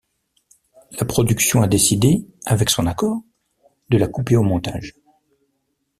[0.99, 3.21] La production a décidé, avec son accord,
[3.89, 4.95] de la couper au montage.